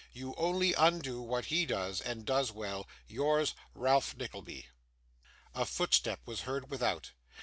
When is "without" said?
6.71-7.11